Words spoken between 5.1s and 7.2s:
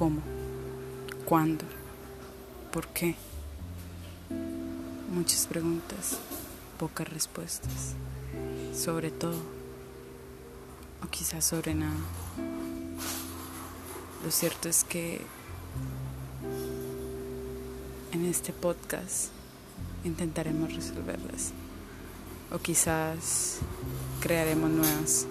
Muchas preguntas, pocas